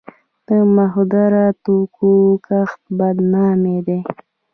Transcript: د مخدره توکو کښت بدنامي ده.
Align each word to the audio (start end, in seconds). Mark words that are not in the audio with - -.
د 0.47 0.49
مخدره 0.77 1.45
توکو 1.63 2.13
کښت 2.47 2.81
بدنامي 2.97 3.79
ده. 3.87 3.99